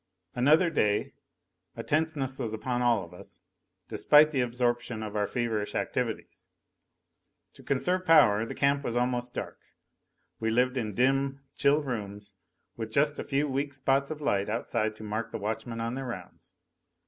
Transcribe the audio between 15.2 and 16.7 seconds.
the watchmen on their rounds.